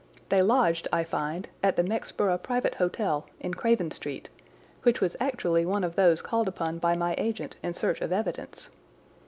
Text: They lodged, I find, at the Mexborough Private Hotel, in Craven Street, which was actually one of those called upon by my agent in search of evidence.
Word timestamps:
They 0.29 0.41
lodged, 0.41 0.87
I 0.91 1.03
find, 1.03 1.47
at 1.61 1.75
the 1.75 1.83
Mexborough 1.83 2.41
Private 2.41 2.73
Hotel, 2.73 3.27
in 3.39 3.53
Craven 3.53 3.91
Street, 3.91 4.29
which 4.81 4.99
was 4.99 5.15
actually 5.19 5.63
one 5.63 5.83
of 5.83 5.95
those 5.95 6.23
called 6.23 6.47
upon 6.47 6.79
by 6.79 6.95
my 6.95 7.13
agent 7.19 7.55
in 7.61 7.75
search 7.75 8.01
of 8.01 8.11
evidence. 8.11 8.71